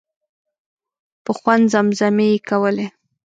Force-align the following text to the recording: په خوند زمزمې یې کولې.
په 1.23 1.31
خوند 1.37 1.63
زمزمې 1.73 2.27
یې 2.33 2.39
کولې. 2.49 2.87